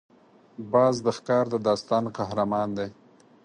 باز 0.71 0.95
د 1.05 1.07
ښکار 1.17 1.45
د 1.53 1.55
داستان 1.67 2.03
قهرمان 2.17 2.69
دی 2.77 2.87